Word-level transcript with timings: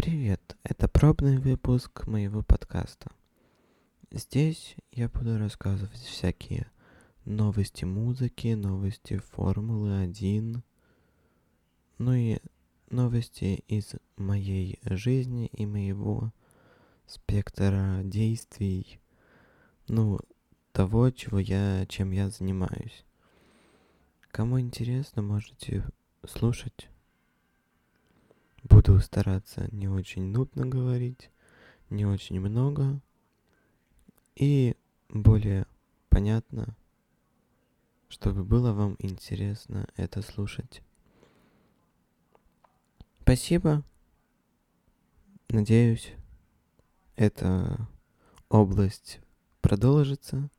Привет, 0.00 0.56
это 0.62 0.86
пробный 0.86 1.38
выпуск 1.38 2.06
моего 2.06 2.44
подкаста. 2.44 3.10
Здесь 4.12 4.76
я 4.92 5.08
буду 5.08 5.36
рассказывать 5.38 5.98
всякие 5.98 6.70
новости 7.24 7.84
музыки, 7.84 8.54
новости 8.54 9.16
Формулы 9.16 10.02
1, 10.02 10.62
ну 11.98 12.12
и 12.14 12.38
новости 12.90 13.64
из 13.66 13.96
моей 14.16 14.78
жизни 14.84 15.46
и 15.46 15.66
моего 15.66 16.32
спектра 17.08 18.02
действий, 18.04 19.00
ну, 19.88 20.20
того, 20.70 21.10
чего 21.10 21.40
я, 21.40 21.86
чем 21.86 22.12
я 22.12 22.30
занимаюсь. 22.30 23.04
Кому 24.30 24.60
интересно, 24.60 25.22
можете 25.22 25.84
слушать. 26.24 26.88
Буду 28.68 29.00
стараться 29.00 29.68
не 29.72 29.88
очень 29.88 30.24
нудно 30.24 30.66
говорить, 30.66 31.30
не 31.90 32.04
очень 32.04 32.40
много 32.40 33.00
и 34.36 34.76
более 35.08 35.66
понятно, 36.10 36.76
чтобы 38.08 38.44
было 38.44 38.72
вам 38.72 38.96
интересно 38.98 39.88
это 39.96 40.22
слушать. 40.22 40.82
Спасибо. 43.22 43.82
Надеюсь, 45.48 46.12
эта 47.16 47.88
область 48.48 49.20
продолжится, 49.60 50.50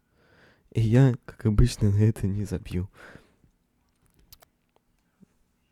и 0.72 0.82
я, 0.82 1.16
как 1.26 1.46
обычно, 1.46 1.92
на 1.92 2.00
это 2.04 2.28
не 2.28 2.44
забью. 2.46 2.90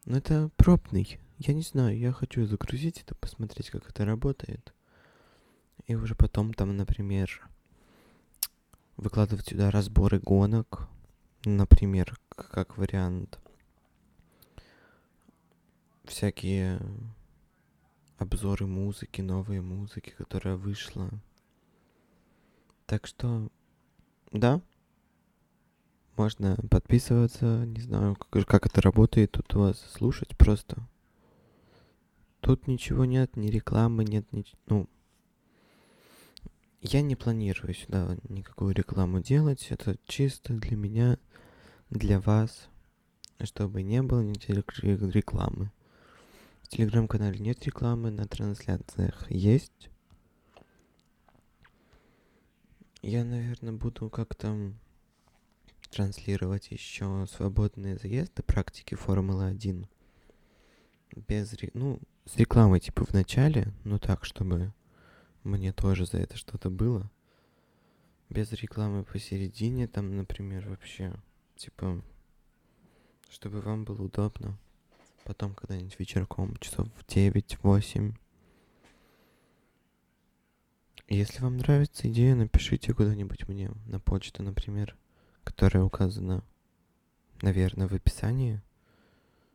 Но 0.05 0.17
это 0.17 0.49
пробный. 0.55 1.19
Я 1.39 1.53
не 1.53 1.61
знаю, 1.61 1.97
я 1.97 2.11
хочу 2.11 2.45
загрузить 2.47 3.01
это, 3.01 3.13
посмотреть, 3.13 3.69
как 3.69 3.87
это 3.87 4.05
работает. 4.05 4.73
И 5.85 5.93
уже 5.93 6.15
потом 6.15 6.53
там, 6.53 6.75
например, 6.75 7.47
выкладывать 8.97 9.47
сюда 9.47 9.69
разборы 9.69 10.19
гонок. 10.19 10.87
Например, 11.45 12.17
как 12.29 12.77
вариант. 12.77 13.39
Всякие 16.05 16.81
обзоры 18.17 18.65
музыки, 18.65 19.21
новые 19.21 19.61
музыки, 19.61 20.09
которая 20.17 20.55
вышла. 20.55 21.11
Так 22.87 23.05
что, 23.05 23.49
да, 24.31 24.61
можно 26.15 26.55
подписываться, 26.71 27.65
не 27.65 27.81
знаю, 27.81 28.15
как, 28.15 28.47
как 28.47 28.65
это 28.65 28.81
работает 28.81 29.33
тут 29.33 29.53
у 29.55 29.59
вас, 29.59 29.79
слушать 29.91 30.35
просто. 30.35 30.77
Тут 32.47 32.65
ничего 32.65 33.03
нет, 33.03 33.35
ни 33.35 33.47
рекламы 33.47 34.05
нет, 34.05 34.31
ни... 34.31 34.45
ну... 34.67 34.87
Я 36.79 37.01
не 37.01 37.17
планирую 37.17 37.73
сюда 37.73 38.17
никакую 38.29 38.73
рекламу 38.73 39.19
делать, 39.19 39.67
это 39.69 39.97
чисто 40.05 40.53
для 40.53 40.77
меня, 40.77 41.17
для 41.89 42.21
вас, 42.21 42.69
чтобы 43.43 43.83
не 43.83 44.01
было 44.01 44.21
ни 44.21 44.35
рекламы. 45.11 45.73
В 46.61 46.69
телеграм-канале 46.69 47.37
нет 47.37 47.65
рекламы, 47.65 48.11
на 48.11 48.25
трансляциях 48.29 49.29
есть. 49.29 49.89
Я, 53.01 53.25
наверное, 53.25 53.73
буду 53.73 54.09
как-то 54.09 54.71
транслировать 55.91 56.71
еще 56.71 57.27
свободные 57.29 57.97
заезды 57.97 58.41
практики 58.41 58.95
Формулы 58.95 59.47
1. 59.47 59.85
Без, 61.27 61.53
ну, 61.73 61.99
с 62.27 62.35
рекламой 62.37 62.79
типа 62.79 63.05
в 63.05 63.13
начале, 63.13 63.73
но 63.83 63.97
так, 63.99 64.25
чтобы 64.25 64.73
мне 65.43 65.71
тоже 65.71 66.05
за 66.05 66.17
это 66.17 66.37
что-то 66.37 66.69
было. 66.69 67.09
Без 68.29 68.51
рекламы 68.51 69.03
посередине, 69.03 69.87
там, 69.87 70.15
например, 70.17 70.67
вообще, 70.69 71.13
типа, 71.55 72.03
чтобы 73.29 73.61
вам 73.61 73.85
было 73.85 74.03
удобно. 74.03 74.57
Потом 75.23 75.55
когда-нибудь 75.55 75.97
вечерком, 75.99 76.55
часов 76.57 76.87
в 76.95 77.05
9-8. 77.05 78.13
Если 81.09 81.41
вам 81.41 81.57
нравится 81.57 82.09
идея, 82.09 82.35
напишите 82.35 82.93
куда-нибудь 82.93 83.47
мне 83.47 83.71
на 83.85 83.99
почту, 83.99 84.43
например 84.43 84.97
которая 85.47 85.85
указана, 85.85 86.43
наверное, 87.41 87.87
в 87.87 87.93
описании. 87.93 88.61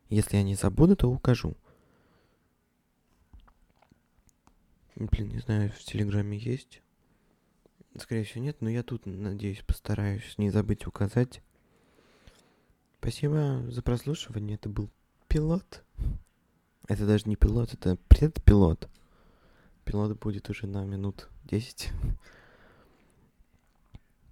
Если 0.08 0.36
я 0.36 0.42
не 0.42 0.54
забуду, 0.54 0.96
то 0.96 1.10
укажу. 1.10 1.54
Блин, 5.10 5.30
не 5.30 5.38
знаю, 5.40 5.72
в 5.72 5.80
Телеграме 5.80 6.38
есть. 6.38 6.80
Скорее 7.98 8.22
всего, 8.22 8.44
нет, 8.44 8.58
но 8.60 8.70
я 8.70 8.84
тут, 8.84 9.04
надеюсь, 9.04 9.62
постараюсь 9.66 10.38
не 10.38 10.50
забыть 10.50 10.86
указать. 10.86 11.42
Спасибо 13.00 13.64
за 13.68 13.82
прослушивание. 13.82 14.54
Это 14.54 14.68
был 14.68 14.90
пилот. 15.26 15.84
Это 16.86 17.04
даже 17.04 17.28
не 17.28 17.34
пилот, 17.34 17.74
это 17.74 17.96
предпилот. 18.08 18.88
Пилот 19.84 20.18
будет 20.20 20.48
уже 20.50 20.68
на 20.68 20.84
минут 20.84 21.28
10. 21.44 21.90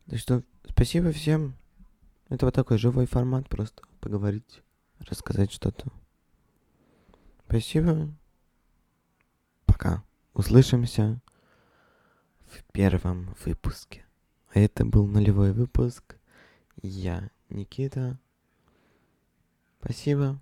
Так 0.06 0.19
что 0.20 0.44
спасибо 0.69 1.10
всем. 1.10 1.54
Это 2.28 2.47
вот 2.47 2.54
такой 2.54 2.78
живой 2.78 3.06
формат, 3.06 3.48
просто 3.48 3.82
поговорить, 4.00 4.62
рассказать 5.00 5.50
что-то. 5.50 5.91
Спасибо. 7.48 8.09
Пока. 9.66 10.04
Услышимся 10.32 11.20
в 12.46 12.62
первом 12.72 13.34
выпуске. 13.44 14.04
А 14.52 14.60
это 14.60 14.84
был 14.84 15.06
нулевой 15.06 15.52
выпуск. 15.52 16.16
Я 16.82 17.30
Никита. 17.48 18.18
Спасибо. 19.80 20.41